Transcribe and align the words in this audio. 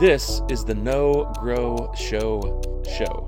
This 0.00 0.42
is 0.48 0.64
the 0.64 0.76
Know 0.76 1.28
Grow 1.40 1.92
Show 1.96 2.62
show. 2.88 3.26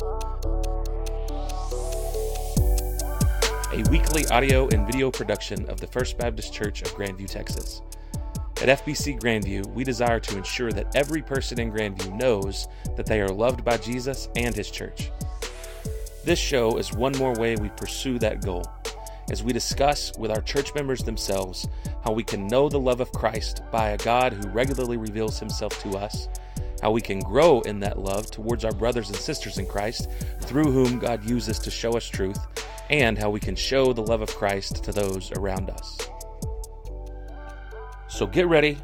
A 3.73 3.83
weekly 3.91 4.25
audio 4.29 4.69
and 4.69 4.87
video 4.87 5.11
production 5.11 5.69
of 5.69 5.81
the 5.81 5.89
First 5.89 6.17
Baptist 6.17 6.55
Church 6.55 6.83
of 6.83 6.95
Grandview, 6.95 7.29
Texas. 7.29 7.83
At 8.63 8.85
FBC 8.85 9.21
Grandview, 9.21 9.67
we 9.75 9.83
desire 9.83 10.21
to 10.21 10.37
ensure 10.37 10.71
that 10.71 10.95
every 10.95 11.23
person 11.23 11.59
in 11.59 11.73
Grandview 11.73 12.17
knows 12.17 12.69
that 12.97 13.05
they 13.05 13.21
are 13.21 13.27
loved 13.27 13.65
by 13.65 13.77
Jesus 13.77 14.29
and 14.37 14.55
His 14.55 14.71
church. 14.71 15.11
This 16.25 16.39
show 16.39 16.79
is 16.79 16.93
one 16.93 17.19
more 17.19 17.35
way 17.35 17.57
we 17.57 17.71
pursue 17.71 18.21
that 18.21 18.45
goal 18.45 18.63
as 19.31 19.43
we 19.43 19.53
discuss 19.53 20.13
with 20.19 20.31
our 20.31 20.41
church 20.43 20.75
members 20.75 21.03
themselves 21.03 21.69
how 22.05 22.13
we 22.13 22.25
can 22.25 22.47
know 22.49 22.69
the 22.69 22.79
love 22.79 23.01
of 23.01 23.13
Christ 23.13 23.63
by 23.71 23.91
a 23.91 23.97
God 23.99 24.33
who 24.33 24.49
regularly 24.49 24.97
reveals 24.97 25.39
himself 25.39 25.81
to 25.83 25.97
us, 25.97 26.29
how 26.83 26.91
we 26.91 27.01
can 27.01 27.21
grow 27.21 27.61
in 27.63 27.81
that 27.81 27.99
love 27.99 28.31
towards 28.31 28.65
our 28.65 28.73
brothers 28.73 29.09
and 29.09 29.17
sisters 29.17 29.59
in 29.59 29.67
Christ 29.67 30.09
through 30.41 30.71
whom 30.71 30.99
God 30.99 31.29
uses 31.29 31.59
to 31.61 31.71
show 31.71 31.93
us 31.93 32.07
truth, 32.07 32.39
and 32.89 33.17
how 33.17 33.31
we 33.31 33.41
can 33.41 33.55
show 33.55 33.93
the 33.93 34.03
love 34.03 34.21
of 34.21 34.35
Christ 34.35 34.83
to 34.85 34.93
those 34.93 35.31
around 35.33 35.71
us. 35.71 35.99
So 38.09 38.27
get 38.27 38.49
ready, 38.49 38.79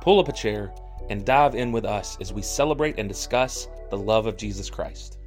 pull 0.00 0.18
up 0.18 0.28
a 0.28 0.32
chair, 0.32 0.72
and 1.10 1.24
dive 1.24 1.54
in 1.54 1.72
with 1.72 1.84
us 1.84 2.16
as 2.20 2.32
we 2.32 2.40
celebrate 2.40 2.98
and 2.98 3.08
discuss 3.08 3.68
the 3.90 3.98
love 3.98 4.26
of 4.26 4.36
Jesus 4.36 4.70
Christ. 4.70 5.18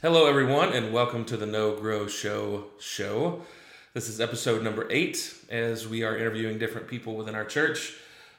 Hello, 0.00 0.26
everyone, 0.26 0.72
and 0.72 0.92
welcome 0.92 1.24
to 1.24 1.36
the 1.36 1.46
Know 1.46 1.74
Grow 1.74 2.06
Show 2.06 2.66
show. 2.78 3.42
This 3.94 4.10
is 4.10 4.20
episode 4.20 4.62
number 4.62 4.86
eight, 4.90 5.34
as 5.48 5.88
we 5.88 6.02
are 6.02 6.14
interviewing 6.14 6.58
different 6.58 6.88
people 6.88 7.16
within 7.16 7.34
our 7.34 7.46
church 7.46 7.94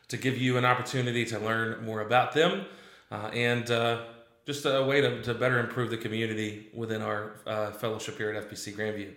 to 0.09 0.16
give 0.16 0.38
you 0.38 0.58
an 0.58 0.64
opportunity 0.64 1.25
to 1.25 1.39
learn 1.39 1.83
more 1.83 2.02
about 2.02 2.33
them 2.33 2.66
uh, 3.11 3.31
and 3.33 3.72
uh, 3.72 4.03
just 4.45 4.66
a 4.66 4.83
way 4.83 5.02
to, 5.02 5.23
to, 5.23 5.33
better 5.33 5.58
improve 5.59 5.89
the 5.89 5.97
community 5.97 6.67
within 6.72 7.02
our 7.02 7.31
uh, 7.47 7.72
fellowship 7.72 8.17
here 8.17 8.31
at 8.31 8.47
FBC 8.47 8.75
Grandview. 8.75 9.11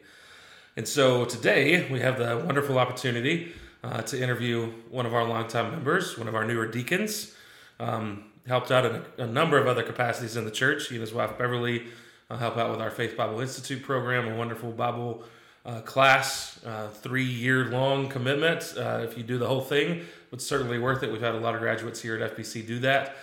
And 0.79 0.89
so 0.89 1.27
today 1.27 1.87
we 1.93 2.01
have 2.01 2.17
the 2.17 2.39
wonderful 2.39 2.79
opportunity 2.79 3.53
uh, 3.85 4.01
to 4.01 4.19
interview 4.19 4.73
one 4.89 5.05
of 5.05 5.13
our 5.13 5.25
longtime 5.25 5.71
members, 5.71 6.17
one 6.17 6.29
of 6.29 6.35
our 6.35 6.47
newer 6.47 6.67
deacons. 6.67 7.35
Um, 7.79 8.25
helped 8.47 8.73
out 8.73 8.87
in 8.87 9.03
a, 9.19 9.25
a 9.25 9.27
number 9.27 9.59
of 9.59 9.67
other 9.67 9.83
capacities 9.83 10.35
in 10.37 10.47
the 10.47 10.51
church. 10.51 10.89
He 10.89 10.95
and 10.95 11.03
his 11.03 11.13
wife 11.13 11.37
Beverly 11.37 11.89
I'll 12.31 12.39
help 12.39 12.57
out 12.57 12.71
with 12.71 12.81
our 12.81 12.91
Faith 12.91 13.15
Bible 13.19 13.41
Institute 13.41 13.83
program, 13.83 14.27
a 14.27 14.35
wonderful 14.35 14.73
Bible 14.73 15.23
uh, 15.65 15.81
class, 15.81 16.61
uh, 16.65 16.89
three 16.89 17.25
year 17.25 17.67
long 17.67 18.09
commitment. 18.09 18.75
Uh, 18.77 19.01
if 19.03 19.17
you 19.17 19.23
do 19.23 19.39
the 19.39 19.47
whole 19.47 19.61
thing, 19.61 20.03
it's 20.33 20.47
certainly 20.47 20.79
worth 20.79 21.03
it. 21.03 21.13
We've 21.13 21.21
had 21.21 21.35
a 21.35 21.41
lot 21.41 21.55
of 21.55 21.61
graduates 21.61 22.01
here 22.01 22.17
at 22.17 22.37
FBC 22.37 22.67
do 22.67 22.79
that. 22.81 23.17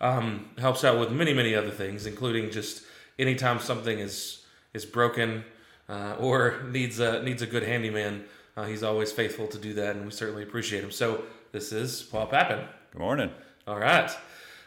Um, 0.00 0.50
helps 0.58 0.84
out 0.84 0.98
with 0.98 1.10
many, 1.10 1.32
many 1.32 1.54
other 1.54 1.70
things, 1.70 2.04
including 2.04 2.50
just 2.50 2.82
anytime 3.18 3.58
something 3.60 3.98
is 3.98 4.44
is 4.74 4.84
broken 4.84 5.44
uh, 5.88 6.16
or 6.18 6.62
needs 6.70 7.00
a 7.00 7.22
needs 7.22 7.42
a 7.42 7.46
good 7.46 7.62
handyman. 7.62 8.24
Uh, 8.56 8.64
he's 8.64 8.82
always 8.82 9.12
faithful 9.12 9.46
to 9.46 9.58
do 9.58 9.74
that, 9.74 9.96
and 9.96 10.04
we 10.04 10.10
certainly 10.10 10.42
appreciate 10.42 10.82
him. 10.82 10.90
So 10.90 11.24
this 11.52 11.72
is 11.72 12.02
Paul 12.02 12.26
Papan. 12.26 12.66
Good 12.92 13.00
morning. 13.00 13.30
All 13.66 13.78
right. 13.78 14.10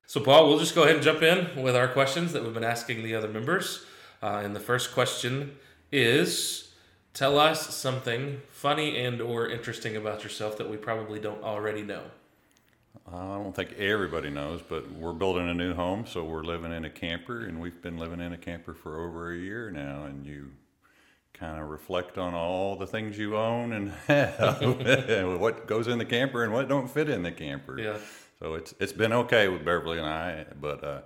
So, 0.10 0.20
Paul, 0.20 0.48
we'll 0.48 0.58
just 0.58 0.74
go 0.74 0.84
ahead 0.84 0.96
and 0.96 1.04
jump 1.04 1.22
in 1.22 1.62
with 1.62 1.76
our 1.76 1.88
questions 1.88 2.34
that 2.34 2.44
we've 2.44 2.54
been 2.54 2.64
asking 2.64 3.04
the 3.04 3.14
other 3.14 3.28
members. 3.28 3.86
Uh, 4.24 4.42
and 4.44 4.56
the 4.56 4.60
first 4.60 4.92
question 4.92 5.56
is 5.92 6.69
tell 7.20 7.38
us 7.38 7.76
something 7.76 8.42
funny 8.50 8.98
and 8.98 9.20
or 9.20 9.50
interesting 9.50 9.98
about 9.98 10.24
yourself 10.24 10.58
that 10.58 10.70
we 10.70 10.78
probably 10.78 11.20
don't 11.20 11.44
already 11.44 11.82
know. 11.82 12.04
I 13.12 13.36
don't 13.36 13.54
think 13.54 13.74
everybody 13.74 14.30
knows, 14.30 14.62
but 14.62 14.90
we're 14.94 15.12
building 15.12 15.50
a 15.50 15.54
new 15.54 15.74
home, 15.74 16.06
so 16.08 16.24
we're 16.24 16.46
living 16.46 16.72
in 16.72 16.86
a 16.86 16.90
camper, 16.90 17.42
and 17.42 17.60
we've 17.60 17.82
been 17.82 17.98
living 17.98 18.22
in 18.22 18.32
a 18.32 18.38
camper 18.38 18.74
for 18.74 19.06
over 19.06 19.34
a 19.34 19.38
year 19.38 19.70
now. 19.70 20.06
And 20.06 20.26
you 20.26 20.52
kind 21.34 21.62
of 21.62 21.68
reflect 21.68 22.18
on 22.18 22.34
all 22.34 22.78
the 22.78 22.88
things 22.88 23.18
you 23.18 23.36
own 23.36 23.74
and 23.74 23.90
have, 24.08 24.62
what 25.42 25.68
goes 25.68 25.90
in 25.90 25.98
the 25.98 26.06
camper 26.06 26.46
and 26.46 26.54
what 26.54 26.70
don't 26.70 26.90
fit 26.90 27.10
in 27.10 27.22
the 27.22 27.34
camper. 27.34 27.78
Yeah. 27.78 27.98
So 28.40 28.54
it's 28.54 28.74
it's 28.80 28.94
been 28.94 29.12
okay 29.12 29.50
with 29.50 29.66
Beverly 29.66 29.98
and 29.98 30.08
I, 30.08 30.46
but 30.62 30.84
uh, 30.86 31.02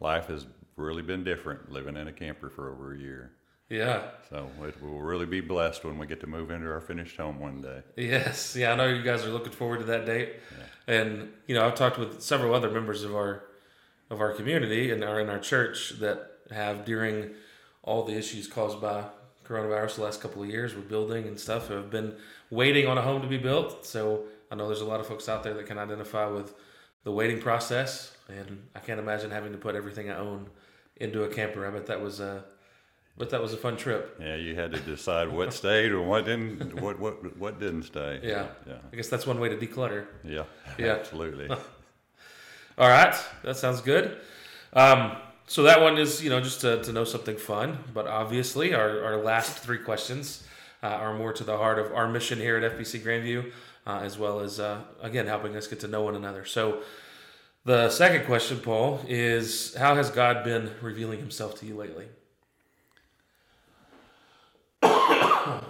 life 0.00 0.28
has 0.28 0.46
really 0.76 1.02
been 1.02 1.22
different 1.22 1.70
living 1.70 1.98
in 1.98 2.08
a 2.08 2.12
camper 2.12 2.48
for 2.48 2.70
over 2.70 2.94
a 2.94 2.98
year. 2.98 3.32
Yeah. 3.70 4.02
So 4.28 4.50
it 4.64 4.82
will 4.82 5.00
really 5.00 5.26
be 5.26 5.40
blessed 5.40 5.84
when 5.84 5.96
we 5.96 6.06
get 6.06 6.20
to 6.20 6.26
move 6.26 6.50
into 6.50 6.70
our 6.70 6.80
finished 6.80 7.16
home 7.16 7.38
one 7.38 7.62
day. 7.62 7.82
Yes. 7.96 8.56
Yeah, 8.56 8.72
I 8.72 8.76
know 8.76 8.86
you 8.86 9.02
guys 9.02 9.24
are 9.24 9.30
looking 9.30 9.52
forward 9.52 9.78
to 9.78 9.84
that 9.86 10.04
date. 10.04 10.34
Yeah. 10.58 10.94
And 10.94 11.32
you 11.46 11.54
know, 11.54 11.66
I've 11.66 11.76
talked 11.76 11.96
with 11.96 12.20
several 12.20 12.54
other 12.54 12.70
members 12.70 13.04
of 13.04 13.14
our 13.14 13.44
of 14.10 14.20
our 14.20 14.32
community 14.32 14.90
and 14.90 15.04
are 15.04 15.20
in 15.20 15.30
our 15.30 15.38
church 15.38 15.90
that 16.00 16.32
have 16.50 16.84
during 16.84 17.30
all 17.82 18.04
the 18.04 18.16
issues 18.16 18.48
caused 18.48 18.80
by 18.80 19.04
coronavirus 19.44 19.96
the 19.96 20.02
last 20.02 20.20
couple 20.20 20.42
of 20.42 20.48
years 20.48 20.74
with 20.74 20.88
building 20.88 21.26
and 21.26 21.38
stuff 21.38 21.68
have 21.68 21.90
been 21.90 22.14
waiting 22.50 22.88
on 22.88 22.98
a 22.98 23.02
home 23.02 23.22
to 23.22 23.28
be 23.28 23.38
built. 23.38 23.86
So 23.86 24.24
I 24.50 24.56
know 24.56 24.66
there's 24.66 24.80
a 24.80 24.84
lot 24.84 24.98
of 24.98 25.06
folks 25.06 25.28
out 25.28 25.44
there 25.44 25.54
that 25.54 25.66
can 25.66 25.78
identify 25.78 26.26
with 26.26 26.54
the 27.04 27.12
waiting 27.12 27.40
process 27.40 28.16
and 28.28 28.66
I 28.74 28.80
can't 28.80 28.98
imagine 28.98 29.30
having 29.30 29.52
to 29.52 29.58
put 29.58 29.76
everything 29.76 30.10
I 30.10 30.16
own 30.16 30.48
into 30.96 31.22
a 31.22 31.28
camper. 31.28 31.66
I 31.66 31.70
bet 31.70 31.86
that 31.86 32.00
was 32.00 32.18
a 32.18 32.44
but 33.16 33.30
that 33.30 33.42
was 33.42 33.52
a 33.52 33.56
fun 33.56 33.76
trip. 33.76 34.16
Yeah, 34.20 34.36
you 34.36 34.54
had 34.54 34.72
to 34.72 34.80
decide 34.80 35.28
what 35.28 35.52
stayed 35.52 35.92
or 35.92 36.02
what 36.02 36.24
didn't, 36.24 36.80
what 36.80 36.98
what 36.98 37.36
what 37.36 37.60
didn't 37.60 37.84
stay. 37.84 38.20
Yeah, 38.22 38.46
yeah. 38.66 38.78
I 38.92 38.96
guess 38.96 39.08
that's 39.08 39.26
one 39.26 39.38
way 39.40 39.48
to 39.48 39.56
declutter. 39.56 40.06
Yeah, 40.24 40.44
yeah, 40.78 40.94
absolutely. 40.94 41.48
All 42.78 42.88
right, 42.88 43.14
that 43.42 43.56
sounds 43.56 43.80
good. 43.80 44.18
Um, 44.72 45.16
so 45.46 45.64
that 45.64 45.80
one 45.80 45.98
is 45.98 46.22
you 46.22 46.30
know 46.30 46.40
just 46.40 46.60
to, 46.62 46.82
to 46.82 46.92
know 46.92 47.04
something 47.04 47.36
fun, 47.36 47.78
but 47.92 48.06
obviously 48.06 48.72
our 48.72 49.02
our 49.04 49.16
last 49.16 49.58
three 49.58 49.78
questions 49.78 50.44
uh, 50.82 50.86
are 50.86 51.14
more 51.14 51.32
to 51.32 51.44
the 51.44 51.56
heart 51.56 51.78
of 51.78 51.92
our 51.92 52.08
mission 52.08 52.38
here 52.38 52.56
at 52.56 52.78
FBC 52.78 53.00
Grandview, 53.00 53.50
uh, 53.86 54.00
as 54.02 54.16
well 54.16 54.40
as 54.40 54.60
uh, 54.60 54.80
again 55.02 55.26
helping 55.26 55.56
us 55.56 55.66
get 55.66 55.80
to 55.80 55.88
know 55.88 56.02
one 56.02 56.14
another. 56.14 56.44
So 56.44 56.82
the 57.64 57.90
second 57.90 58.24
question, 58.24 58.60
Paul, 58.60 59.00
is 59.08 59.74
how 59.74 59.94
has 59.96 60.10
God 60.10 60.44
been 60.44 60.70
revealing 60.80 61.18
himself 61.18 61.58
to 61.60 61.66
you 61.66 61.74
lately? 61.74 62.06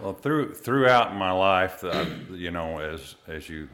Well, 0.03 0.14
through 0.20 0.54
throughout 0.54 1.14
my 1.14 1.32
life, 1.32 1.84
uh, 1.84 2.06
you 2.31 2.50
know, 2.50 2.78
as 2.78 3.16
as 3.26 3.48
you 3.48 3.69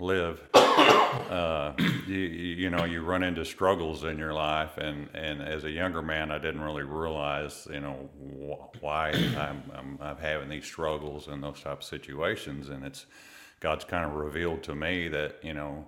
live, 0.00 0.40
uh, 0.54 1.72
you, 2.06 2.16
you 2.16 2.70
know, 2.70 2.84
you 2.84 3.02
run 3.02 3.22
into 3.22 3.44
struggles 3.44 4.04
in 4.04 4.18
your 4.18 4.32
life, 4.32 4.76
and, 4.76 5.08
and 5.14 5.40
as 5.40 5.64
a 5.64 5.70
younger 5.70 6.02
man, 6.02 6.30
I 6.30 6.38
didn't 6.38 6.60
really 6.60 6.82
realize, 6.82 7.68
you 7.72 7.80
know, 7.80 8.08
wh- 8.18 8.82
why 8.82 9.10
I'm, 9.10 9.62
I'm, 9.72 9.98
I'm 10.00 10.16
having 10.16 10.48
these 10.48 10.64
struggles 10.64 11.28
and 11.28 11.42
those 11.42 11.60
type 11.60 11.78
of 11.78 11.84
situations, 11.84 12.68
and 12.68 12.84
it's 12.84 13.06
God's 13.60 13.84
kind 13.84 14.04
of 14.04 14.14
revealed 14.14 14.62
to 14.64 14.74
me 14.74 15.08
that 15.08 15.38
you 15.42 15.54
know 15.54 15.86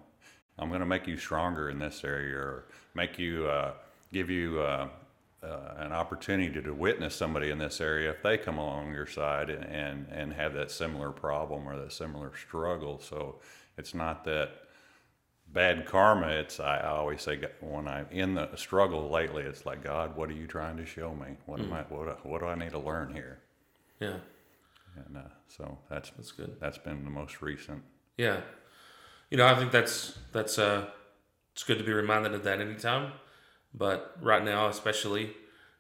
I'm 0.59 0.69
going 0.69 0.81
to 0.81 0.87
make 0.87 1.07
you 1.07 1.17
stronger 1.17 1.69
in 1.69 1.79
this 1.79 2.03
area 2.05 2.37
or 2.37 2.65
make 2.95 3.19
you, 3.19 3.47
uh, 3.47 3.73
give 4.13 4.31
you 4.31 4.63
uh, 5.43 5.75
an 5.77 5.93
opportunity 5.93 6.61
to 6.61 6.73
witness 6.73 7.15
somebody 7.15 7.51
in 7.51 7.59
this 7.59 7.81
area 7.81 8.11
if 8.11 8.23
they 8.23 8.37
come 8.37 8.59
along 8.59 8.93
your 8.93 9.07
side 9.07 9.51
and, 9.51 10.07
and 10.11 10.33
have 10.33 10.55
that 10.55 10.71
similar 10.71 11.11
problem 11.11 11.69
or 11.69 11.79
that 11.79 11.93
similar 11.93 12.33
struggle. 12.37 12.99
So 12.99 13.37
it's 13.77 13.95
not 13.95 14.25
that 14.25 14.51
bad 15.53 15.87
karma. 15.87 16.29
It's, 16.29 16.59
I 16.59 16.81
always 16.81 17.23
say 17.23 17.41
when 17.61 17.87
I'm 17.87 18.07
in 18.11 18.35
the 18.35 18.49
struggle 18.57 19.11
lately, 19.11 19.43
it's 19.43 19.67
like, 19.67 19.85
God, 19.85 20.17
what 20.17 20.31
are 20.31 20.35
you 20.35 20.47
trying 20.47 20.77
to 20.79 20.87
show 20.87 21.15
me? 21.15 21.37
What 21.47 21.61
mm. 21.61 21.65
am 21.65 21.73
I, 21.73 21.83
what, 21.83 22.27
what 22.27 22.41
do 22.41 22.47
I 22.47 22.55
need 22.55 22.71
to 22.71 22.79
learn 22.79 23.13
here? 23.13 23.39
Yeah. 24.01 24.17
And 25.07 25.19
uh, 25.19 25.29
so 25.49 25.79
that's, 25.91 26.11
that's 26.11 26.33
good. 26.33 26.57
That's 26.61 26.79
been 26.79 27.05
the 27.05 27.11
most 27.11 27.43
recent. 27.43 27.83
Yeah 28.17 28.41
you 29.31 29.37
know, 29.37 29.47
I 29.47 29.55
think 29.55 29.73
that's 29.73 30.19
that's 30.33 30.59
uh, 30.59 30.87
it's 31.53 31.65
good 31.65 31.79
to 31.79 31.85
be 31.85 31.93
reminded 31.93 32.35
of 32.35 32.45
that 32.45 32.61
anytime. 32.61 33.13
But 33.77 34.17
right 34.21 34.45
now, 34.45 34.69
especially 34.69 35.31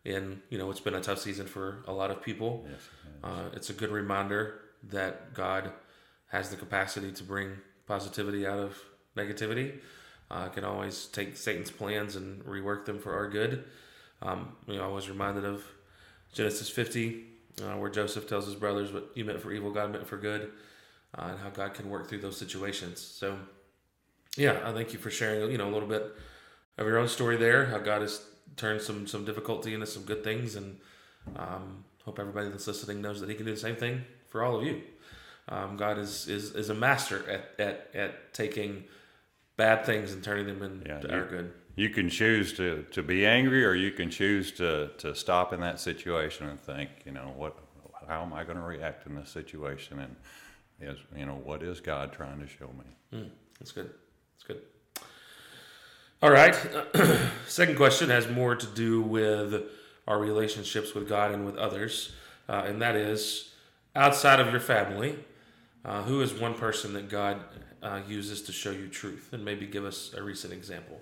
in 0.04 0.42
you 0.50 0.58
know, 0.58 0.70
it's 0.70 0.80
been 0.80 0.94
a 0.94 1.00
tough 1.00 1.18
season 1.18 1.46
for 1.46 1.82
a 1.86 1.92
lot 1.92 2.10
of 2.10 2.22
people. 2.22 2.66
Yes, 2.70 2.80
uh, 3.24 3.44
it's 3.54 3.70
a 3.70 3.72
good 3.72 3.90
reminder 3.90 4.60
that 4.90 5.34
God 5.34 5.72
has 6.28 6.50
the 6.50 6.56
capacity 6.56 7.12
to 7.12 7.24
bring 7.24 7.52
positivity 7.86 8.46
out 8.46 8.58
of 8.58 8.76
negativity. 9.16 9.78
Uh, 10.30 10.48
can 10.48 10.64
always 10.64 11.06
take 11.06 11.36
Satan's 11.36 11.70
plans 11.70 12.16
and 12.16 12.44
rework 12.44 12.84
them 12.84 12.98
for 12.98 13.14
our 13.14 13.28
good. 13.28 13.64
Um, 14.22 14.56
you 14.66 14.76
know, 14.76 14.84
I 14.84 14.92
was 14.92 15.08
reminded 15.08 15.44
of 15.44 15.64
Genesis 16.32 16.68
50, 16.68 17.24
uh, 17.62 17.76
where 17.76 17.90
Joseph 17.90 18.28
tells 18.28 18.46
his 18.46 18.56
brothers, 18.56 18.92
"What 18.92 19.10
you 19.14 19.24
meant 19.24 19.40
for 19.40 19.52
evil, 19.52 19.70
God 19.70 19.92
meant 19.92 20.06
for 20.06 20.16
good." 20.16 20.52
uh, 21.18 21.28
and 21.30 21.38
how 21.38 21.50
God 21.50 21.74
can 21.74 21.88
work 21.88 22.08
through 22.08 22.20
those 22.20 22.36
situations. 22.36 23.00
So, 23.00 23.36
yeah, 24.36 24.60
I 24.64 24.72
thank 24.72 24.92
you 24.92 24.98
for 24.98 25.10
sharing, 25.10 25.50
you 25.50 25.58
know, 25.58 25.68
a 25.68 25.72
little 25.72 25.88
bit 25.88 26.12
of 26.78 26.86
your 26.86 26.98
own 26.98 27.08
story 27.08 27.36
there. 27.36 27.66
How 27.66 27.78
God 27.78 28.02
has 28.02 28.22
turned 28.56 28.80
some 28.80 29.06
some 29.06 29.24
difficulty 29.24 29.74
into 29.74 29.86
some 29.86 30.04
good 30.04 30.22
things, 30.24 30.56
and 30.56 30.78
um, 31.36 31.84
hope 32.04 32.18
everybody 32.18 32.48
that's 32.48 32.66
listening 32.66 33.00
knows 33.00 33.20
that 33.20 33.28
He 33.28 33.34
can 33.34 33.46
do 33.46 33.52
the 33.52 33.60
same 33.60 33.76
thing 33.76 34.02
for 34.28 34.44
all 34.44 34.58
of 34.58 34.64
you. 34.64 34.82
Um, 35.48 35.76
God 35.76 35.98
is, 35.98 36.26
is 36.28 36.54
is 36.54 36.70
a 36.70 36.74
master 36.74 37.28
at, 37.30 37.60
at, 37.60 37.90
at 37.94 38.34
taking 38.34 38.84
bad 39.56 39.86
things 39.86 40.12
and 40.12 40.22
turning 40.22 40.46
them 40.46 40.62
into 40.62 40.88
Yeah, 40.88 41.16
our 41.16 41.24
good. 41.24 41.52
You 41.76 41.90
can 41.90 42.08
choose 42.08 42.54
to, 42.54 42.84
to 42.92 43.02
be 43.02 43.26
angry, 43.26 43.64
or 43.64 43.74
you 43.74 43.90
can 43.90 44.10
choose 44.10 44.50
to, 44.52 44.90
to 44.96 45.14
stop 45.14 45.52
in 45.52 45.60
that 45.60 45.78
situation 45.78 46.48
and 46.48 46.58
think, 46.58 46.88
you 47.04 47.12
know, 47.12 47.34
what, 47.36 47.58
how 48.08 48.22
am 48.22 48.32
I 48.32 48.44
going 48.44 48.56
to 48.56 48.64
react 48.64 49.06
in 49.06 49.14
this 49.14 49.28
situation, 49.28 50.00
and 50.00 50.16
is, 50.80 50.98
you 51.14 51.26
know, 51.26 51.34
what 51.44 51.62
is 51.62 51.80
God 51.80 52.12
trying 52.12 52.40
to 52.40 52.46
show 52.46 52.68
me? 52.68 53.18
Mm, 53.18 53.30
that's 53.58 53.72
good. 53.72 53.90
That's 54.34 54.44
good. 54.46 54.62
All 56.22 56.30
right. 56.30 56.56
Second 57.46 57.76
question 57.76 58.08
has 58.08 58.28
more 58.28 58.56
to 58.56 58.66
do 58.66 59.02
with 59.02 59.64
our 60.08 60.18
relationships 60.18 60.94
with 60.94 61.08
God 61.08 61.32
and 61.32 61.44
with 61.44 61.56
others, 61.56 62.12
uh, 62.48 62.62
and 62.66 62.80
that 62.80 62.96
is 62.96 63.52
outside 63.94 64.40
of 64.40 64.50
your 64.50 64.60
family, 64.60 65.18
uh, 65.84 66.02
who 66.02 66.22
is 66.22 66.32
one 66.32 66.54
person 66.54 66.94
that 66.94 67.08
God 67.10 67.40
uh, 67.82 68.00
uses 68.08 68.42
to 68.42 68.52
show 68.52 68.70
you 68.70 68.88
truth, 68.88 69.30
and 69.32 69.44
maybe 69.44 69.66
give 69.66 69.84
us 69.84 70.14
a 70.16 70.22
recent 70.22 70.52
example. 70.52 71.00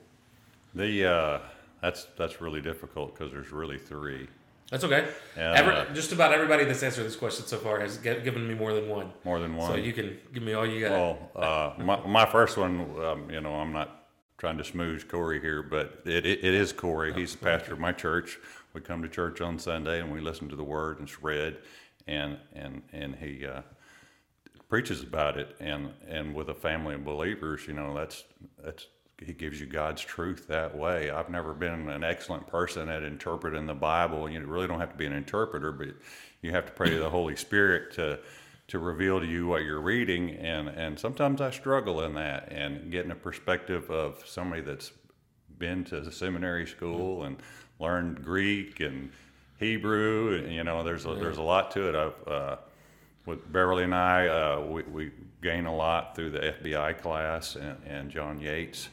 The 0.75 1.07
uh, 1.07 1.39
that's 1.81 2.07
that's 2.17 2.41
really 2.41 2.61
difficult 2.61 3.15
because 3.15 3.33
there's 3.33 3.53
really 3.53 3.79
three, 3.79 4.27
That's 4.71 4.83
okay. 4.83 5.07
Yeah. 5.37 5.53
Every, 5.53 5.95
just 5.95 6.11
about 6.11 6.33
everybody 6.33 6.65
that's 6.65 6.83
answered 6.83 7.05
this 7.05 7.15
question 7.15 7.47
so 7.47 7.59
far 7.59 7.79
has 7.79 7.99
given 7.99 8.49
me 8.49 8.55
more 8.55 8.73
than 8.73 8.89
one. 8.89 9.13
more 9.23 9.39
than 9.39 9.55
one. 9.55 9.71
So 9.71 9.77
you 9.77 9.93
can 9.93 10.19
give 10.33 10.43
me 10.43 10.55
all 10.55 10.67
you 10.67 10.81
got. 10.81 10.91
Well, 10.91 11.31
uh, 11.37 11.83
my, 11.83 12.05
my 12.07 12.27
first 12.27 12.57
one, 12.57 12.81
um, 13.05 13.31
you 13.31 13.41
know, 13.41 13.55
I'm 13.55 13.73
not 13.73 14.04
trying 14.39 14.59
to 14.59 14.65
smooth 14.65 15.09
Corey 15.09 15.41
here, 15.41 15.63
but 15.63 16.03
it, 16.05 16.27
it, 16.27 16.45
it 16.45 16.55
is 16.55 16.73
Corey. 16.73 17.13
He's 17.13 17.33
the 17.33 17.45
pastor 17.45 17.75
of 17.75 17.81
my 17.81 17.93
church. 17.93 18.39
We 18.73 18.81
come 18.81 19.03
to 19.03 19.09
church 19.09 19.41
on 19.41 19.59
Sunday 19.59 20.01
and 20.01 20.13
we 20.13 20.21
listen 20.21 20.49
to 20.49 20.57
the 20.57 20.65
word 20.65 20.99
and 20.99 21.09
it's 21.09 21.23
read, 21.23 21.59
and 22.07 22.39
and 22.53 22.83
and 22.93 23.15
he 23.17 23.47
uh, 23.47 23.63
preaches 24.69 25.03
about 25.03 25.39
it. 25.39 25.57
And 25.61 25.91
and 26.09 26.35
with 26.35 26.49
a 26.49 26.55
family 26.55 26.95
of 26.95 27.05
believers, 27.05 27.67
you 27.67 27.75
know, 27.75 27.95
that's 27.95 28.25
that's 28.63 28.89
he 29.25 29.33
gives 29.33 29.61
you 29.61 29.67
God's 29.67 30.03
truth 30.03 30.49
that 30.49 30.77
way. 30.77 31.11
I've 31.11 31.31
never 31.31 31.55
been 31.55 31.89
an 31.89 32.03
excellent 32.03 32.47
person 32.49 32.89
at 32.89 33.05
interpreting 33.05 33.67
the 33.67 33.75
Bible. 33.75 34.29
You 34.29 34.41
really 34.45 34.67
don't 34.67 34.81
have 34.81 34.91
to 34.91 34.99
be 34.99 35.07
an 35.07 35.13
interpreter, 35.13 35.71
but 35.71 35.89
you 36.43 36.51
have 36.51 36.67
to 36.67 36.73
pray 36.73 36.91
to 36.91 36.99
the 36.99 37.11
Holy 37.11 37.37
Spirit 37.37 37.93
to 37.95 38.19
to 38.69 38.79
reveal 38.79 39.21
to 39.21 39.27
you 39.27 39.47
what 39.47 39.63
you're 39.63 39.81
reading. 39.81 40.31
And 40.31 40.69
and 40.69 40.99
sometimes 40.99 41.41
I 41.41 41.51
struggle 41.51 42.03
in 42.03 42.15
that 42.15 42.51
and 42.51 42.91
getting 42.91 43.11
a 43.11 43.17
perspective 43.17 43.91
of 43.91 44.23
somebody 44.27 44.63
that's 44.63 44.93
been 45.59 45.85
to 45.85 46.01
the 46.01 46.13
seminary 46.13 46.67
school 46.67 47.25
and 47.25 47.37
learned 47.79 48.25
Greek 48.25 48.81
and 48.81 49.11
Hebrew. 49.59 50.37
And, 50.39 50.53
you 50.53 50.65
know, 50.65 50.83
there's 50.83 51.07
a, 51.07 51.15
there's 51.15 51.39
a 51.39 51.43
lot 51.43 51.71
to 51.73 51.89
it. 51.89 51.95
I've 51.95 52.29
uh, 52.29 52.57
with 53.27 53.51
Beverly 53.51 53.85
and 53.85 53.95
I, 53.95 54.27
uh, 54.29 54.61
we, 54.61 54.83
we 54.83 55.11
gain 55.43 55.67
a 55.67 55.75
lot 55.75 56.15
through 56.15 56.31
the 56.31 56.41
FBI 56.41 57.01
class 57.01 57.57
and, 57.57 57.77
and 57.87 58.11
John 58.11 58.41
Yates. 58.41 58.89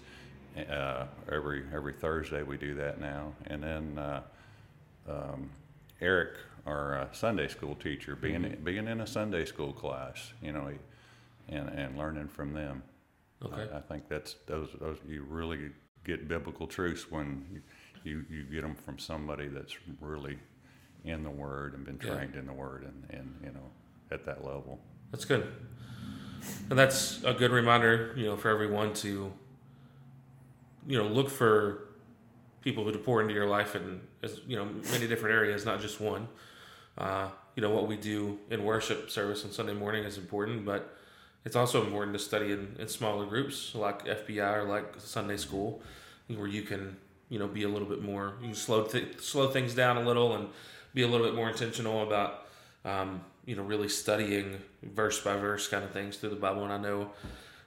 Uh, 0.70 1.06
every 1.32 1.64
every 1.74 1.94
Thursday 1.94 2.44
we 2.44 2.58
do 2.58 2.74
that 2.74 3.00
now, 3.00 3.32
and 3.48 3.64
then 3.64 3.98
uh, 3.98 4.22
um, 5.10 5.50
Eric, 6.02 6.38
our 6.66 7.00
uh, 7.00 7.08
Sunday 7.12 7.48
school 7.48 7.76
teacher, 7.76 8.16
being 8.16 8.58
being 8.64 8.88
in 8.88 9.02
a 9.02 9.08
Sunday 9.08 9.46
school 9.46 9.74
class, 9.74 10.34
you 10.42 10.52
know, 10.52 10.72
and 11.50 11.70
and 11.70 11.98
learning 11.98 12.28
from 12.28 12.54
them. 12.54 12.84
Okay. 13.44 13.68
I, 13.74 13.78
I 13.78 13.82
think 13.82 14.08
that's 14.10 14.36
those 14.48 14.70
those 14.80 14.98
you 15.08 15.24
really 15.24 15.72
get 16.04 16.28
biblical 16.28 16.66
truths 16.68 17.12
when 17.12 17.46
you, 17.54 17.62
you, 18.04 18.26
you 18.30 18.44
get 18.44 18.62
them 18.64 18.74
from 18.76 18.98
somebody 18.98 19.48
that's 19.48 19.76
really 20.00 20.38
in 21.06 21.24
the 21.24 21.30
Word 21.30 21.76
and 21.76 21.86
been 21.86 22.00
Yeah. 22.04 22.16
trained 22.16 22.36
in 22.36 22.48
the 22.48 22.54
Word 22.54 22.84
and, 22.84 23.20
and 23.20 23.36
you 23.44 23.52
know 23.52 23.70
at 24.12 24.26
that 24.26 24.44
level. 24.44 24.80
That's 25.12 25.26
good. 25.26 25.48
And 26.70 26.80
that's 26.80 27.24
a 27.24 27.34
good 27.34 27.52
reminder, 27.52 28.14
you 28.18 28.26
know, 28.26 28.36
for 28.36 28.50
everyone 28.50 28.94
to, 28.96 29.32
you 30.88 30.98
know, 30.98 31.08
look 31.08 31.30
for 31.30 31.90
people 32.62 32.84
who 32.84 32.98
pour 32.98 33.22
into 33.22 33.34
your 33.34 33.48
life 33.48 33.76
in, 33.76 34.02
as 34.24 34.40
you 34.48 34.56
know, 34.56 34.66
many 34.92 35.08
different 35.08 35.36
areas, 35.36 35.66
not 35.66 35.82
just 35.82 36.00
one. 36.00 36.28
Uh, 36.98 37.28
you 37.56 37.62
know, 37.62 37.70
what 37.70 37.88
we 37.88 37.98
do 37.98 38.40
in 38.50 38.64
worship 38.64 39.10
service 39.10 39.44
on 39.44 39.52
Sunday 39.52 39.74
morning 39.74 40.04
is 40.04 40.18
important, 40.18 40.66
but 40.66 40.96
it's 41.44 41.56
also 41.56 41.84
important 41.84 42.14
to 42.14 42.20
study 42.20 42.52
in, 42.52 42.76
in 42.80 42.88
smaller 42.88 43.26
groups 43.26 43.74
like 43.74 44.06
FBI 44.06 44.58
or 44.58 44.64
like 44.64 44.94
Sunday 44.98 45.38
school, 45.38 45.82
where 46.28 46.48
you 46.48 46.62
can, 46.62 46.96
you 47.30 47.40
know, 47.40 47.48
be 47.48 47.64
a 47.64 47.70
little 47.70 47.88
bit 47.88 48.02
more, 48.02 48.36
you 48.42 48.48
can 48.48 48.56
slow, 48.56 48.84
th- 48.84 49.20
slow 49.20 49.50
things 49.50 49.74
down 49.74 49.98
a 49.98 50.02
little 50.02 50.36
and 50.36 50.48
be 50.94 51.02
a 51.02 51.08
little 51.08 51.26
bit 51.26 51.36
more 51.36 51.50
intentional 51.50 52.04
about 52.04 52.46
um, 52.86 53.22
you 53.46 53.56
know, 53.56 53.64
really 53.64 53.90
studying 53.90 54.58
verse 54.84 55.20
by 55.22 55.36
verse 55.36 55.68
kind 55.68 55.84
of 55.84 55.92
things 55.92 56.18
through 56.18 56.30
the 56.30 56.36
Bible. 56.36 56.64
And 56.64 56.74
I 56.74 56.78
know 56.78 57.12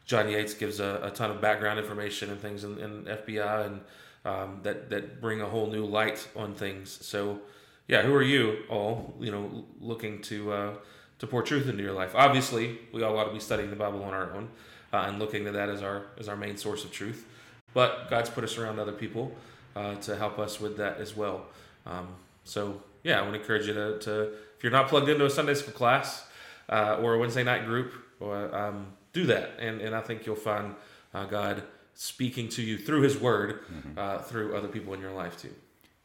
John 0.07 0.29
Yates 0.29 0.55
gives 0.55 0.81
a, 0.81 1.01
a 1.03 1.11
ton 1.11 1.31
of 1.31 1.41
background 1.41 1.79
information 1.79 2.31
and 2.31 2.41
things 2.41 2.65
in, 2.65 2.79
in 2.79 3.05
FBI 3.05 3.67
and 3.67 3.81
um, 4.25 4.61
that 4.63 4.91
that 4.91 5.21
bring 5.21 5.41
a 5.41 5.47
whole 5.47 5.67
new 5.67 5.85
light 5.85 6.27
on 6.35 6.55
things. 6.55 6.99
So, 7.05 7.41
yeah, 7.89 8.03
who 8.03 8.15
are 8.15 8.23
you 8.23 8.59
all? 8.69 9.15
You 9.21 9.31
know, 9.31 9.65
looking 9.81 10.23
to 10.23 10.53
uh, 10.53 10.75
to 11.19 11.27
pour 11.27 11.43
truth 11.43 11.69
into 11.69 11.83
your 11.83 11.93
life. 11.93 12.13
Obviously, 12.15 12.79
we 12.93 13.03
all 13.03 13.17
ought 13.19 13.25
to 13.25 13.33
be 13.33 13.41
studying 13.41 13.71
the 13.71 13.77
Bible 13.77 14.03
on 14.03 14.15
our 14.15 14.35
own 14.35 14.49
uh, 14.93 15.05
and 15.09 15.19
looking 15.19 15.45
to 15.45 15.53
that 15.53 15.69
as 15.69 15.83
our 15.83 16.07
as 16.19 16.29
our 16.29 16.37
main 16.37 16.57
source 16.57 16.85
of 16.85 16.93
truth. 16.93 17.27
But 17.73 18.09
God's 18.09 18.31
put 18.31 18.45
us 18.45 18.57
around 18.57 18.79
other 18.79 18.93
people 18.93 19.33
uh, 19.75 19.97
to 19.97 20.17
help 20.17 20.39
us 20.39 20.61
with 20.61 20.77
that 20.77 20.99
as 20.99 21.17
well. 21.17 21.47
Um, 21.87 22.09
so 22.45 22.83
yeah, 23.03 23.21
I 23.21 23.27
would 23.27 23.35
encourage 23.35 23.67
you 23.67 23.75
to, 23.75 23.99
to 24.01 24.23
if 24.57 24.63
you're 24.63 24.73
not 24.73 24.89
plugged 24.89 25.09
into 25.09 25.27
a 25.27 25.31
Sunday 25.31 25.55
school 25.55 25.75
class 25.75 26.27
uh, 26.69 26.99
or 27.01 27.15
a 27.15 27.19
Wednesday 27.19 27.43
night 27.43 27.67
group, 27.67 27.93
or 28.21 28.55
um, 28.55 28.87
do 29.13 29.27
that, 29.27 29.51
and 29.59 29.81
and 29.81 29.95
I 29.95 30.01
think 30.01 30.27
you'll 30.27 30.37
find 30.37 30.75
uh, 31.13 31.25
God 31.27 31.63
speaking 31.95 32.49
to 32.51 32.63
you 32.63 32.79
through 32.79 33.03
His 33.03 33.19
Word, 33.19 33.61
uh, 33.97 34.19
through 34.19 34.57
other 34.57 34.69
people 34.69 34.95
in 34.95 35.01
your 35.01 35.13
life 35.13 35.41
too. 35.41 35.55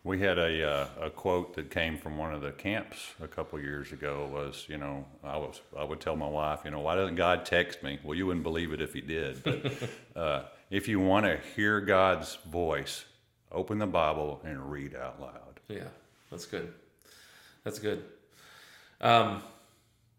We 0.04 0.20
had 0.20 0.38
a 0.38 0.70
uh, 0.70 0.88
a 1.02 1.10
quote 1.10 1.56
that 1.56 1.70
came 1.70 1.98
from 1.98 2.18
one 2.18 2.34
of 2.34 2.42
the 2.42 2.52
camps 2.52 3.14
a 3.22 3.28
couple 3.28 3.60
years 3.60 3.92
ago. 3.92 4.30
Was 4.32 4.66
you 4.70 4.78
know 4.78 5.06
I 5.24 5.38
was 5.38 5.60
I 5.78 5.84
would 5.84 6.00
tell 6.00 6.16
my 6.16 6.28
wife 6.28 6.62
you 6.64 6.72
know 6.72 6.80
why 6.80 6.96
doesn't 6.96 7.16
God 7.16 7.46
text 7.46 7.84
me? 7.84 8.00
Well, 8.04 8.16
you 8.16 8.26
wouldn't 8.26 8.44
believe 8.44 8.72
it 8.72 8.82
if 8.82 8.94
He 8.94 9.02
did. 9.02 9.44
But 9.44 9.90
uh, 10.16 10.44
if 10.70 10.88
you 10.88 11.00
want 11.00 11.26
to 11.26 11.40
hear 11.56 11.82
God's 11.82 12.38
voice, 12.50 13.04
open 13.52 13.78
the 13.78 13.88
Bible 13.88 14.42
and 14.46 14.72
read 14.72 14.96
out 14.96 15.20
loud. 15.20 15.60
Yeah, 15.68 15.90
that's 16.32 16.46
good. 16.46 16.74
That's 17.64 17.80
good. 17.80 18.04
Um, 19.02 19.44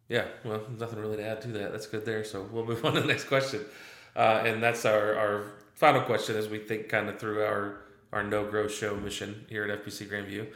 yeah, 0.09 0.26
well, 0.44 0.61
nothing 0.78 0.99
really 0.99 1.18
to 1.18 1.25
add 1.25 1.40
to 1.42 1.49
that. 1.49 1.73
That's 1.73 1.87
good 1.87 2.04
there. 2.04 2.25
So 2.25 2.47
we'll 2.50 2.66
move 2.66 2.85
on 2.85 2.94
to 2.94 3.00
the 3.00 3.06
next 3.06 3.25
question. 3.25 3.61
Uh, 4.17 4.43
and 4.45 4.62
that's 4.62 4.85
our, 4.85 5.14
our 5.14 5.45
final 5.75 6.02
question 6.02 6.37
as 6.37 6.49
we 6.49 6.59
think 6.59 6.88
kind 6.88 7.09
of 7.09 7.19
through 7.19 7.43
our, 7.43 7.83
our 8.12 8.23
no 8.23 8.47
growth 8.47 8.73
show 8.73 8.97
mission 8.97 9.47
here 9.49 9.64
at 9.64 9.85
FBC 9.85 10.09
Grandview. 10.09 10.47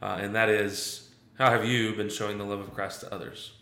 Uh, 0.00 0.18
and 0.20 0.34
that 0.34 0.48
is, 0.48 1.10
how 1.38 1.50
have 1.50 1.64
you 1.64 1.94
been 1.94 2.08
showing 2.08 2.38
the 2.38 2.44
love 2.44 2.60
of 2.60 2.74
Christ 2.74 3.00
to 3.00 3.14
others? 3.14 3.52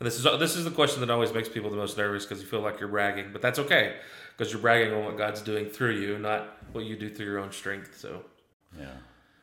And 0.00 0.06
this 0.06 0.16
is 0.18 0.24
this 0.40 0.56
is 0.56 0.64
the 0.64 0.72
question 0.72 1.00
that 1.00 1.10
always 1.10 1.32
makes 1.32 1.48
people 1.48 1.70
the 1.70 1.76
most 1.76 1.96
nervous 1.96 2.24
because 2.24 2.42
you 2.42 2.48
feel 2.48 2.60
like 2.60 2.80
you're 2.80 2.88
bragging, 2.88 3.30
but 3.32 3.40
that's 3.40 3.60
okay 3.60 3.96
because 4.36 4.52
you're 4.52 4.60
bragging 4.60 4.92
on 4.92 5.04
what 5.04 5.16
God's 5.16 5.40
doing 5.40 5.66
through 5.66 5.92
you, 5.92 6.18
not 6.18 6.58
what 6.72 6.84
you 6.84 6.96
do 6.96 7.08
through 7.08 7.26
your 7.26 7.38
own 7.38 7.52
strength. 7.52 7.96
So 7.98 8.24
Yeah, 8.76 8.86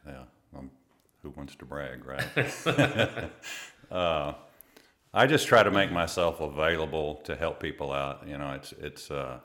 yeah. 0.06 0.24
Um, 0.58 0.70
who 1.24 1.30
wants 1.30 1.56
to 1.56 1.66
brag, 1.66 2.06
right? 2.06 2.28
uh, 3.92 4.34
I 5.14 5.26
just 5.26 5.48
try 5.48 5.64
to 5.64 5.72
make 5.72 5.92
myself 5.92 6.42
available 6.42 7.16
to 7.24 7.36
help 7.36 7.62
people 7.62 7.94
out. 7.94 8.28
You 8.28 8.38
know, 8.38 8.52
it's 8.52 8.74
it's. 8.74 9.10
Uh, 9.10 9.40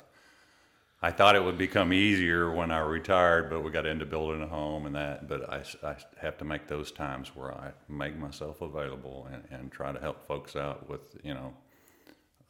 I 1.06 1.12
thought 1.12 1.36
it 1.36 1.44
would 1.44 1.56
become 1.56 1.92
easier 1.92 2.50
when 2.50 2.72
I 2.72 2.80
retired, 2.80 3.48
but 3.48 3.60
we 3.60 3.70
got 3.70 3.86
into 3.86 4.04
building 4.04 4.42
a 4.42 4.48
home 4.48 4.86
and 4.86 4.96
that. 4.96 5.28
But 5.28 5.48
I, 5.48 5.62
I 5.84 5.94
have 6.20 6.36
to 6.38 6.44
make 6.44 6.66
those 6.66 6.90
times 6.90 7.28
where 7.36 7.54
I 7.54 7.70
make 7.88 8.18
myself 8.18 8.60
available 8.60 9.28
and, 9.32 9.44
and 9.52 9.70
try 9.70 9.92
to 9.92 10.00
help 10.00 10.26
folks 10.26 10.56
out 10.56 10.90
with, 10.90 11.16
you 11.22 11.34
know, 11.34 11.54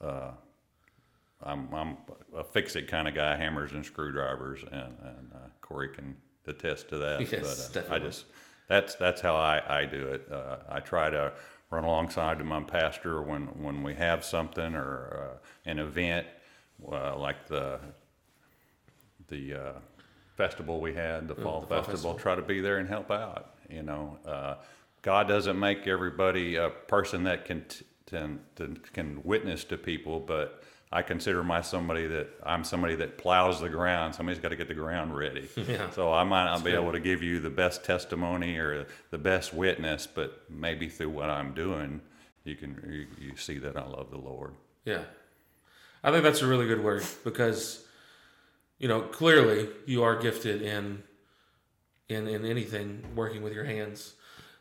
uh, 0.01 0.31
I'm, 1.43 1.69
I'm 1.75 1.99
a 2.35 2.43
fix 2.43 2.77
it 2.77 2.89
kind 2.89 3.07
of 3.07 3.15
guy, 3.15 3.37
hammers 3.37 3.73
and 3.73 3.85
screwdrivers, 3.85 4.63
and, 4.63 4.73
and 4.73 5.33
uh, 5.35 5.49
Corey 5.61 5.91
can 5.91 6.17
attest 6.47 6.89
to 6.89 6.97
that. 6.97 7.31
Yes, 7.31 7.69
but 7.75 7.91
uh, 7.91 7.95
I 7.95 7.99
just 7.99 8.25
that's 8.69 8.95
that's 8.95 9.21
how 9.21 9.37
I, 9.37 9.81
I 9.81 9.85
do 9.85 10.09
it. 10.09 10.33
Uh, 10.33 10.57
I 10.67 10.81
try 10.81 11.11
to 11.11 11.35
run 11.69 11.85
alongside 11.85 12.41
of 12.41 12.47
my 12.47 12.63
pastor 12.63 13.21
when 13.21 13.49
when 13.63 13.83
we 13.83 13.93
have 13.97 14.25
something 14.25 14.75
or 14.75 15.35
uh, 15.35 15.71
an 15.71 15.79
event 15.79 16.27
uh, 16.91 17.19
like 17.19 17.47
the 17.49 17.81
the 19.29 19.55
uh, 19.55 19.73
festival 20.37 20.81
we 20.81 20.95
had, 20.95 21.29
the 21.29 21.35
fall, 21.35 21.61
the 21.61 21.67
festival, 21.67 21.93
festival. 21.93 22.15
try 22.15 22.35
to 22.35 22.43
be 22.43 22.61
there 22.61 22.79
and 22.79 22.89
help 22.89 23.11
out. 23.11 23.55
You 23.69 23.83
know, 23.83 24.19
uh, 24.27 24.57
God 25.03 25.29
doesn't 25.29 25.59
make 25.59 25.87
everybody 25.87 26.57
a 26.57 26.71
person 26.71 27.25
that 27.25 27.45
can 27.45 27.65
t- 27.65 27.85
can, 28.07 28.41
can 28.93 29.21
witness 29.25 29.65
to 29.65 29.77
people, 29.77 30.21
but 30.21 30.63
I 30.93 31.03
consider 31.03 31.43
my 31.43 31.61
somebody 31.61 32.07
that 32.07 32.29
I'm 32.45 32.63
somebody 32.63 32.95
that 32.97 33.19
plows 33.19 33.61
the 33.61 33.69
ground. 33.69 34.15
Somebody's 34.15 34.41
got 34.41 34.51
to 34.51 34.57
get 34.57 34.69
the 34.69 34.75
ground 34.75 35.17
ready. 35.17 35.49
Yeah. 35.57 35.91
So 35.91 36.13
I 36.13 36.23
might 36.23 36.45
not 36.45 36.63
be 36.63 36.71
good. 36.71 36.81
able 36.81 36.93
to 36.93 37.01
give 37.01 37.23
you 37.23 37.41
the 37.41 37.51
best 37.51 37.85
testimony 37.85 38.57
or 38.57 38.87
the 39.11 39.19
best 39.19 39.53
witness, 39.53 40.07
but 40.07 40.45
maybe 40.49 40.89
through 40.89 41.11
what 41.11 41.29
I'm 41.29 41.55
doing, 41.55 42.01
you 42.45 42.55
can 42.55 42.81
you, 43.19 43.29
you 43.31 43.37
see 43.37 43.59
that 43.59 43.77
I 43.77 43.85
love 43.85 44.11
the 44.11 44.19
Lord. 44.19 44.55
Yeah. 44.85 45.03
I 46.05 46.13
think 46.13 46.23
that's 46.23 46.43
a 46.43 46.47
really 46.47 46.69
good 46.69 46.85
word 46.85 47.05
because, 47.25 47.85
you 48.79 48.89
know, 48.89 49.03
clearly 49.03 49.69
you 49.87 50.03
are 50.03 50.17
gifted 50.17 50.63
in 50.63 51.03
in, 52.09 52.29
in 52.29 52.45
anything 52.45 53.03
working 53.15 53.43
with 53.43 53.53
your 53.53 53.65
hands 53.65 54.15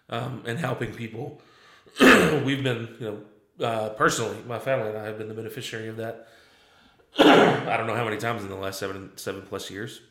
um, 0.10 0.44
and 0.46 0.58
helping 0.58 0.94
people. 0.94 1.42
We've 2.00 2.64
been, 2.64 2.96
you 3.00 3.24
know, 3.60 3.66
uh, 3.66 3.90
personally, 3.90 4.38
my 4.48 4.60
family 4.60 4.90
and 4.90 4.98
I 4.98 5.06
have 5.06 5.18
been 5.18 5.28
the 5.28 5.34
beneficiary 5.34 5.88
of 5.88 5.98
that. 5.98 6.28
I 7.20 7.78
don't 7.78 7.88
know 7.88 7.96
how 7.96 8.04
many 8.04 8.18
times 8.18 8.44
in 8.44 8.50
the 8.50 8.56
last 8.56 8.80
seven 8.80 9.12
seven 9.16 9.44
plus 9.44 9.70
years, 9.70 10.02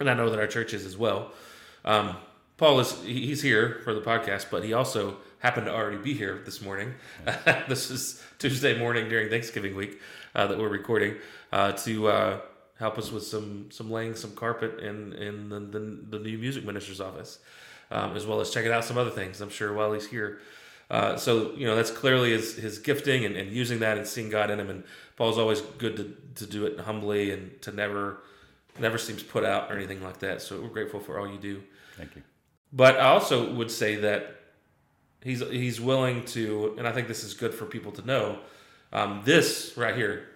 and 0.00 0.10
I 0.10 0.14
know 0.14 0.30
that 0.30 0.38
our 0.38 0.46
church 0.46 0.74
is 0.74 0.84
as 0.84 0.96
well. 0.96 1.32
Um, 1.84 2.16
Paul 2.56 2.80
is 2.80 3.00
he's 3.02 3.42
here 3.42 3.80
for 3.84 3.94
the 3.94 4.00
podcast, 4.00 4.46
but 4.50 4.64
he 4.64 4.72
also 4.72 5.18
happened 5.40 5.66
to 5.66 5.74
already 5.74 5.98
be 5.98 6.14
here 6.14 6.40
this 6.44 6.62
morning. 6.62 6.94
this 7.68 7.90
is 7.90 8.22
Tuesday 8.38 8.76
morning 8.78 9.08
during 9.08 9.28
Thanksgiving 9.28 9.76
week 9.76 10.00
uh, 10.34 10.46
that 10.46 10.58
we're 10.58 10.68
recording 10.68 11.16
uh, 11.52 11.72
to 11.72 12.08
uh, 12.08 12.40
help 12.78 12.98
us 12.98 13.10
with 13.10 13.24
some 13.24 13.68
some 13.70 13.90
laying 13.90 14.14
some 14.14 14.32
carpet 14.34 14.80
in 14.80 15.12
in 15.14 15.48
the, 15.48 15.60
the, 15.60 15.78
the 16.10 16.18
new 16.18 16.38
music 16.38 16.64
minister's 16.64 17.00
office, 17.00 17.38
um, 17.90 18.16
as 18.16 18.26
well 18.26 18.40
as 18.40 18.50
checking 18.50 18.72
out 18.72 18.84
some 18.84 18.98
other 18.98 19.10
things. 19.10 19.40
I'm 19.40 19.50
sure 19.50 19.72
while 19.72 19.92
he's 19.92 20.06
here. 20.06 20.38
Uh, 20.88 21.16
so 21.16 21.52
you 21.52 21.66
know 21.66 21.74
that's 21.74 21.90
clearly 21.90 22.30
his, 22.30 22.54
his 22.54 22.78
gifting 22.78 23.24
and, 23.24 23.36
and 23.36 23.50
using 23.50 23.80
that 23.80 23.98
and 23.98 24.06
seeing 24.06 24.30
God 24.30 24.50
in 24.50 24.60
him. 24.60 24.70
And 24.70 24.84
Paul's 25.16 25.38
always 25.38 25.60
good 25.60 25.96
to, 25.96 26.16
to 26.36 26.50
do 26.50 26.66
it 26.66 26.78
humbly 26.80 27.32
and 27.32 27.60
to 27.62 27.72
never 27.72 28.18
never 28.78 28.98
seems 28.98 29.22
put 29.22 29.44
out 29.44 29.70
or 29.70 29.76
anything 29.76 30.02
like 30.02 30.18
that. 30.18 30.42
So 30.42 30.60
we're 30.60 30.68
grateful 30.68 31.00
for 31.00 31.18
all 31.18 31.28
you 31.28 31.38
do. 31.38 31.62
Thank 31.96 32.14
you. 32.14 32.22
But 32.72 32.96
I 32.96 33.08
also 33.08 33.52
would 33.54 33.70
say 33.70 33.96
that 33.96 34.36
he's 35.22 35.40
he's 35.40 35.80
willing 35.80 36.24
to, 36.26 36.74
and 36.78 36.86
I 36.86 36.92
think 36.92 37.08
this 37.08 37.24
is 37.24 37.34
good 37.34 37.54
for 37.54 37.66
people 37.66 37.92
to 37.92 38.06
know. 38.06 38.38
Um, 38.92 39.22
this 39.24 39.76
right 39.76 39.96
here, 39.96 40.28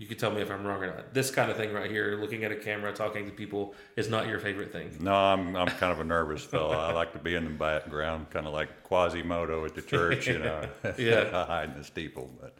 you, 0.00 0.06
can 0.06 0.16
tell 0.16 0.30
me 0.30 0.40
if 0.40 0.50
I'm 0.50 0.64
wrong 0.66 0.82
or 0.82 0.86
not. 0.86 1.12
This 1.12 1.30
kind 1.30 1.50
of 1.50 1.56
thing 1.58 1.72
right 1.74 1.90
here, 1.90 2.16
looking 2.18 2.42
at 2.44 2.50
a 2.50 2.56
camera, 2.56 2.90
talking 2.92 3.26
to 3.26 3.30
people, 3.32 3.74
is 3.96 4.08
not 4.08 4.26
your 4.26 4.38
favorite 4.38 4.72
thing. 4.72 4.96
No, 4.98 5.14
I'm 5.14 5.54
I'm 5.54 5.66
kind 5.68 5.92
of 5.92 6.00
a 6.00 6.04
nervous 6.04 6.42
fellow. 6.42 6.70
I 6.76 6.92
like 6.92 7.12
to 7.12 7.18
be 7.18 7.34
in 7.34 7.44
the 7.44 7.50
background, 7.50 8.30
kind 8.30 8.46
of 8.46 8.54
like 8.54 8.82
Quasimodo 8.82 9.64
at 9.66 9.74
the 9.74 9.82
church, 9.82 10.26
you 10.26 10.38
know. 10.38 10.62
Yeah. 10.98 11.62
In 11.64 11.74
the 11.76 11.84
steeple, 11.84 12.30
but 12.40 12.56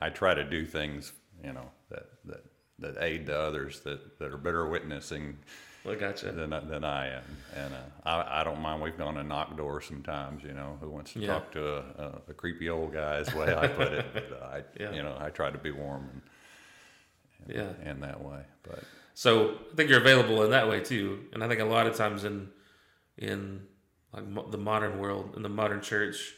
I 0.00 0.08
try 0.08 0.32
to 0.34 0.44
do 0.44 0.64
things, 0.64 1.12
you 1.44 1.52
know, 1.52 1.70
that 1.90 2.06
that 2.24 2.44
that 2.78 3.02
aid 3.02 3.26
to 3.26 3.38
others 3.38 3.80
that 3.80 4.18
that 4.18 4.32
are 4.32 4.38
better 4.38 4.66
witnessing 4.66 5.36
Well, 5.84 5.96
gotcha. 5.96 6.32
than 6.32 6.52
I- 6.54 6.60
than 6.64 6.84
I 6.84 7.08
am, 7.18 7.24
and 7.54 7.74
uh, 7.74 7.78
I 8.08 8.40
I 8.40 8.44
don't 8.44 8.60
mind. 8.62 8.80
We've 8.80 8.96
gone 8.96 9.14
to 9.16 9.22
knock 9.24 9.56
doors 9.58 9.84
sometimes, 9.86 10.42
you 10.42 10.54
know. 10.54 10.78
Who 10.80 10.88
wants 10.88 11.12
to 11.12 11.18
Yeah. 11.20 11.34
talk 11.34 11.52
to 11.52 11.62
a, 11.76 11.80
a, 12.06 12.22
a 12.28 12.34
creepy 12.34 12.68
old 12.70 12.94
guy? 12.94 13.18
Is 13.18 13.28
the 13.28 13.36
way 13.38 13.54
I 13.54 13.66
put 13.68 13.92
it. 13.92 14.06
But 14.14 14.42
I, 14.42 14.62
Yeah. 14.82 14.92
you 14.92 15.02
know, 15.02 15.16
I 15.20 15.28
try 15.30 15.50
to 15.50 15.58
be 15.58 15.70
warm 15.70 16.08
and, 16.12 16.22
Yeah. 17.48 17.72
in 17.84 18.00
that 18.00 18.22
way. 18.22 18.42
But 18.62 18.84
So 19.14 19.56
I 19.72 19.76
think 19.76 19.90
you're 19.90 20.00
available 20.00 20.42
in 20.44 20.50
that 20.50 20.68
way 20.68 20.80
too, 20.80 21.24
and 21.32 21.42
I 21.42 21.48
think 21.48 21.60
a 21.60 21.64
lot 21.64 21.86
of 21.86 21.96
times 21.96 22.24
in 22.24 22.50
in 23.16 23.66
like 24.12 24.26
mo- 24.26 24.48
the 24.48 24.58
modern 24.58 24.98
world, 24.98 25.34
in 25.36 25.42
the 25.42 25.48
modern 25.48 25.80
church, 25.80 26.34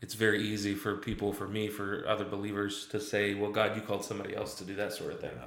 it's 0.00 0.14
very 0.14 0.42
easy 0.42 0.74
for 0.74 0.96
people, 0.96 1.32
for 1.32 1.46
me, 1.48 1.68
for 1.68 2.04
other 2.08 2.24
believers 2.24 2.86
to 2.88 3.00
say, 3.00 3.34
"Well, 3.34 3.50
God, 3.50 3.76
you 3.76 3.82
called 3.82 4.04
somebody 4.04 4.34
else 4.34 4.54
to 4.56 4.64
do 4.64 4.74
that 4.76 4.92
sort 4.92 5.12
of 5.12 5.20
thing," 5.20 5.38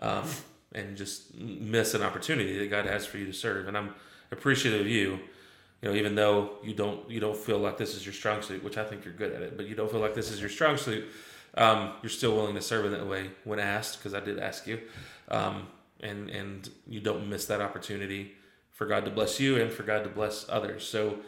um, 0.00 0.24
and 0.72 0.96
just 0.96 1.34
miss 1.36 1.94
an 1.94 2.02
opportunity 2.02 2.58
that 2.58 2.68
God 2.70 2.86
has 2.86 3.06
for 3.06 3.18
you 3.18 3.26
to 3.26 3.32
serve. 3.32 3.68
And 3.68 3.76
I'm 3.76 3.94
appreciative 4.32 4.82
of 4.82 4.88
you. 4.88 5.20
You 5.82 5.90
know, 5.90 5.94
even 5.94 6.14
though 6.14 6.58
you 6.64 6.74
don't 6.74 7.08
you 7.10 7.20
don't 7.20 7.36
feel 7.36 7.58
like 7.58 7.76
this 7.76 7.94
is 7.94 8.04
your 8.04 8.14
strong 8.14 8.42
suit, 8.42 8.64
which 8.64 8.78
I 8.78 8.84
think 8.84 9.04
you're 9.04 9.14
good 9.14 9.32
at 9.32 9.42
it, 9.42 9.56
but 9.56 9.66
you 9.66 9.74
don't 9.74 9.90
feel 9.90 10.00
like 10.00 10.14
this 10.14 10.30
is 10.30 10.40
your 10.40 10.50
strong 10.50 10.76
suit. 10.76 11.04
Um, 11.54 11.92
you're 12.02 12.10
still 12.10 12.34
willing 12.34 12.54
to 12.54 12.60
serve 12.62 12.84
in 12.86 12.92
that 12.92 13.06
way 13.06 13.30
when 13.44 13.58
asked, 13.58 13.98
because 13.98 14.12
I 14.14 14.20
did 14.20 14.38
ask 14.38 14.66
you, 14.66 14.80
um, 15.28 15.66
and 16.00 16.28
and 16.30 16.68
you 16.86 17.00
don't 17.00 17.28
miss 17.28 17.46
that 17.46 17.60
opportunity 17.60 18.32
for 18.72 18.86
God 18.86 19.04
to 19.06 19.10
bless 19.10 19.40
you 19.40 19.60
and 19.60 19.72
for 19.72 19.82
God 19.84 20.04
to 20.04 20.10
bless 20.10 20.46
others. 20.50 20.86
So 20.86 21.18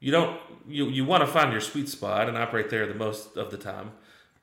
you 0.00 0.10
don't 0.10 0.40
you 0.66 0.88
you 0.88 1.04
want 1.04 1.20
to 1.22 1.26
find 1.26 1.52
your 1.52 1.60
sweet 1.60 1.88
spot 1.88 2.28
and 2.28 2.36
operate 2.36 2.68
there 2.70 2.86
the 2.86 2.94
most 2.94 3.36
of 3.36 3.52
the 3.52 3.56
time, 3.56 3.92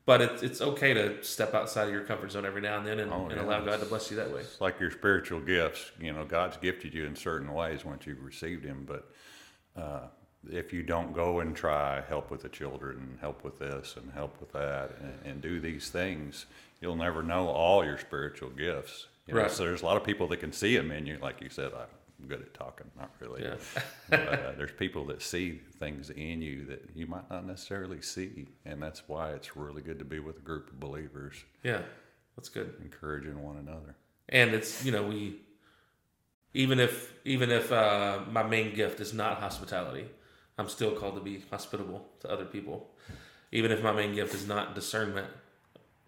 but 0.06 0.22
it's 0.22 0.42
it's 0.42 0.62
okay 0.62 0.94
to 0.94 1.22
step 1.24 1.54
outside 1.54 1.88
of 1.88 1.94
your 1.94 2.06
comfort 2.06 2.32
zone 2.32 2.46
every 2.46 2.62
now 2.62 2.78
and 2.78 2.88
then 2.88 3.00
and, 3.00 3.12
Oh, 3.12 3.24
and 3.28 3.36
yeah. 3.36 3.44
allow 3.44 3.60
God 3.66 3.82
to 3.82 3.86
bless 3.86 4.10
you 4.10 4.16
that 4.18 4.32
way. 4.32 4.40
It's 4.42 4.62
like 4.62 4.80
your 4.80 4.92
spiritual 4.92 5.42
gifts. 5.42 5.92
You 6.00 6.14
know, 6.14 6.24
God's 6.24 6.56
gifted 6.56 6.94
you 6.94 7.06
in 7.06 7.16
certain 7.18 7.52
ways 7.54 7.84
once 7.84 8.06
you've 8.08 8.24
received 8.24 8.64
Him. 8.64 8.88
But 8.88 9.12
uh, 9.76 10.08
if 10.50 10.74
you 10.74 10.82
don't 10.84 11.14
go 11.14 11.40
and 11.40 11.56
try 11.56 12.02
help 12.08 12.32
with 12.32 12.42
the 12.42 12.50
children, 12.50 13.18
help 13.22 13.44
with 13.44 13.60
this 13.60 13.96
and 13.98 14.12
help 14.14 14.40
with 14.40 14.52
that, 14.54 14.92
and, 15.02 15.14
and 15.26 15.42
do 15.42 15.60
these 15.60 15.90
things, 15.90 16.46
you'll 16.82 16.96
never 16.96 17.22
know 17.22 17.48
all 17.48 17.86
your 17.86 17.98
spiritual 17.98 18.50
gifts. 18.50 19.08
You 19.28 19.36
know, 19.36 19.42
Right. 19.42 19.52
So 19.52 19.64
there's 19.64 19.84
a 19.84 19.86
lot 19.86 19.98
of 19.98 20.04
people 20.04 20.28
that 20.30 20.38
can 20.38 20.52
see 20.52 20.76
them 20.76 20.92
in 20.92 21.06
you, 21.06 21.18
like 21.22 21.42
you 21.42 21.50
said. 21.50 21.72
I'm 21.74 22.28
good 22.28 22.42
at 22.42 22.54
talking, 22.54 22.88
not 22.98 23.12
really. 23.20 23.44
Yeah. 23.44 23.56
but, 24.10 24.20
uh, 24.28 24.52
there's 24.58 24.72
people 24.72 25.06
that 25.06 25.22
see 25.22 25.62
things 25.80 26.10
in 26.10 26.42
you 26.42 26.66
that 26.66 26.90
you 26.96 27.06
might 27.08 27.30
not 27.30 27.46
necessarily 27.46 28.02
see, 28.02 28.48
and 28.66 28.82
that's 28.82 29.04
why 29.08 29.32
it's 29.32 29.56
really 29.56 29.82
good 29.84 30.00
to 30.00 30.06
be 30.06 30.20
with 30.20 30.38
a 30.38 30.42
group 30.42 30.70
of 30.72 30.80
believers, 30.80 31.36
Yeah, 31.64 31.82
that's 32.36 32.50
good. 32.50 32.74
encouraging 32.82 33.42
one 33.42 33.58
another. 33.58 33.96
and 34.30 34.54
it's 34.54 34.84
you 34.86 34.92
know 34.92 35.04
we 35.04 35.40
even 36.54 36.80
if 36.80 37.14
even 37.26 37.52
if 37.52 37.72
uh, 37.72 38.20
my 38.32 38.44
main 38.44 38.74
gift 38.74 39.00
is 39.00 39.14
not 39.14 39.40
hospitality 39.40 40.06
i'm 40.58 40.70
still 40.70 40.92
called 40.92 41.16
to 41.16 41.22
be 41.22 41.44
hospitable 41.50 42.06
to 42.20 42.30
other 42.30 42.46
people 42.46 42.90
even 43.52 43.72
if 43.72 43.82
my 43.84 43.92
main 43.92 44.14
gift 44.14 44.34
is 44.34 44.48
not 44.48 44.76
discernment 44.76 45.28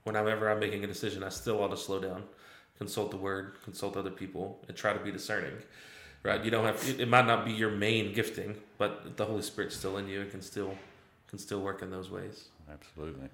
whenever 0.03 0.49
i'm 0.49 0.59
making 0.59 0.83
a 0.83 0.87
decision 0.87 1.23
i 1.23 1.29
still 1.29 1.61
ought 1.61 1.69
to 1.69 1.77
slow 1.77 1.99
down 1.99 2.23
consult 2.77 3.11
the 3.11 3.17
word 3.17 3.55
consult 3.63 3.95
other 3.97 4.09
people 4.09 4.59
and 4.67 4.75
try 4.77 4.93
to 4.93 4.99
be 4.99 5.11
discerning 5.11 5.53
right 6.23 6.43
you 6.43 6.51
don't 6.51 6.65
have 6.65 6.87
it, 6.89 6.99
it 7.01 7.07
might 7.07 7.25
not 7.25 7.45
be 7.45 7.51
your 7.51 7.71
main 7.71 8.13
gifting 8.13 8.55
but 8.77 9.17
the 9.17 9.25
holy 9.25 9.41
spirit's 9.41 9.75
still 9.75 9.97
in 9.97 10.07
you 10.07 10.21
and 10.21 10.31
can 10.31 10.41
still 10.41 10.75
can 11.29 11.39
still 11.39 11.61
work 11.61 11.81
in 11.81 11.89
those 11.91 12.09
ways 12.09 12.45
Absolutely. 12.71 13.27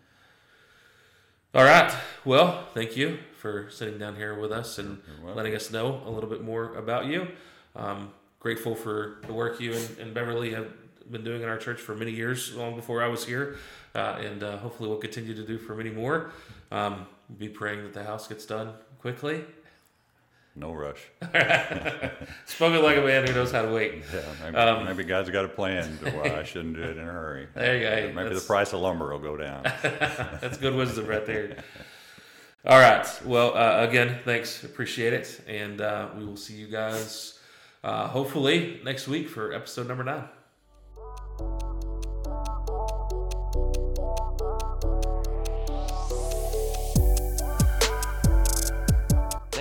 all 1.54 1.64
right. 1.64 1.94
Well, 2.26 2.66
thank 2.74 2.96
you 2.98 3.20
for 3.38 3.70
sitting 3.70 3.98
down 4.00 4.16
here 4.16 4.38
with 4.40 4.52
us 4.52 4.78
and 4.80 5.02
letting 5.36 5.56
us 5.56 5.72
know 5.72 6.02
a 6.06 6.10
little 6.10 6.30
bit 6.30 6.44
more 6.44 6.74
about 6.76 7.06
you. 7.06 7.28
Um, 7.76 8.12
grateful 8.40 8.76
for 8.76 9.18
the 9.28 9.34
work 9.34 9.60
you 9.60 9.74
and, 9.74 9.98
and 10.00 10.14
Beverly 10.14 10.52
have 10.54 10.68
been 11.12 11.24
doing 11.24 11.42
in 11.42 11.50
our 11.50 11.58
church 11.58 11.80
for 11.80 11.96
many 11.96 12.12
years, 12.12 12.56
long 12.56 12.76
before 12.76 13.04
I 13.04 13.08
was 13.08 13.26
here, 13.26 13.58
uh, 13.96 14.18
and 14.20 14.44
uh, 14.44 14.58
hopefully 14.58 14.90
we'll 14.90 15.00
continue 15.00 15.34
to 15.36 15.44
do 15.46 15.58
for 15.58 15.76
many 15.76 15.90
more. 15.90 16.32
Um, 16.72 17.08
be 17.38 17.50
praying 17.50 17.84
that 17.84 17.94
the 17.94 18.04
house 18.04 18.28
gets 18.28 18.46
done 18.46 18.74
quickly. 19.00 19.44
No 20.56 20.74
rush. 20.74 21.00
Spoken 22.46 22.84
like 22.84 22.98
a 22.98 23.02
man 23.02 23.26
who 23.26 23.34
knows 23.34 23.52
how 23.52 23.62
to 23.62 23.72
wait. 23.72 24.04
Yeah, 24.14 24.22
maybe, 24.44 24.58
Um, 24.58 24.86
maybe 24.86 25.04
God's 25.04 25.30
got 25.30 25.46
a 25.46 25.48
plan 25.48 25.98
to 26.04 26.12
why 26.12 26.38
I 26.38 26.44
shouldn't 26.44 26.76
do 26.76 26.82
it 26.84 26.98
in 26.98 27.00
a 27.00 27.12
hurry. 27.12 27.48
There 27.54 27.78
you 28.06 28.12
go. 28.12 28.24
Maybe 28.24 28.36
the 28.36 28.42
price 28.42 28.74
of 28.74 28.82
lumber 28.82 29.12
will 29.12 29.20
go 29.20 29.38
down. 29.38 29.64
That's 30.42 30.58
good 30.58 30.76
wisdom 30.76 31.06
right 31.06 31.26
there. 31.26 31.58
All 32.66 32.80
right. 32.80 33.08
Well, 33.24 33.56
uh, 33.56 33.88
again, 33.88 34.20
thanks. 34.26 34.64
Appreciate 34.64 35.14
it. 35.14 35.40
And 35.48 35.80
uh, 35.80 36.10
we 36.18 36.26
will 36.26 36.36
see 36.36 36.56
you 36.56 36.68
guys 36.68 37.40
uh, 37.84 38.08
hopefully 38.08 38.82
next 38.84 39.08
week 39.08 39.30
for 39.30 39.54
episode 39.54 39.88
number 39.88 40.04
nine. 40.04 40.28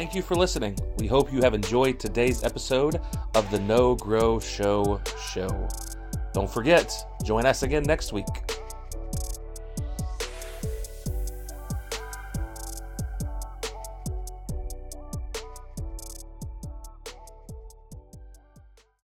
Thank 0.09 0.17
you 0.17 0.23
for 0.23 0.37
listening. 0.37 0.75
We 0.97 1.07
hope 1.07 1.31
you 1.31 1.43
have 1.43 1.53
enjoyed 1.53 2.01
today's 2.01 2.43
episode 2.43 2.99
of 3.35 3.51
the 3.51 3.59
Know 3.59 3.95
Grow 3.95 4.41
Show 4.41 5.03
show. 5.21 5.69
Don't 6.33 6.51
forget, 6.51 6.91
join 7.27 7.45
us 7.45 7.63
again 7.63 7.83
next 7.83 8.15
week. 8.15 8.25